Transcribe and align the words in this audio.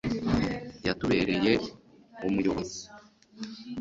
yatubereye 0.87 1.53
umuyobozi 2.27 2.81